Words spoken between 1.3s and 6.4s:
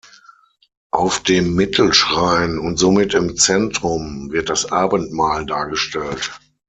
Mittelschrein, und somit im Zentrum, wird das Abendmahl dargestellt.